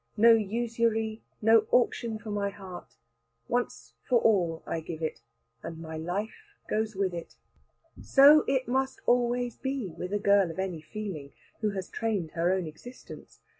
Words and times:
No 0.17 0.33
usury, 0.33 1.21
no 1.43 1.67
auction 1.69 2.17
for 2.17 2.31
my 2.31 2.49
heart: 2.49 2.95
once 3.47 3.93
for 4.01 4.19
all 4.19 4.63
I 4.65 4.79
give 4.79 5.03
it, 5.03 5.21
and 5.61 5.77
my 5.77 5.95
life 5.95 6.55
goes 6.67 6.95
with 6.95 7.13
it. 7.13 7.35
So 8.01 8.43
it 8.47 8.67
must 8.67 8.99
always 9.05 9.57
be 9.57 9.93
with 9.95 10.11
a 10.11 10.17
girl 10.17 10.49
of 10.49 10.57
any 10.57 10.81
feeling, 10.81 11.33
who 11.59 11.69
has 11.77 11.87
trained 11.87 12.31
her 12.31 12.51
own 12.51 12.65
existence. 12.65 13.41